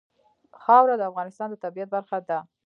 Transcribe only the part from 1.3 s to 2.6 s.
د طبیعت برخه ده.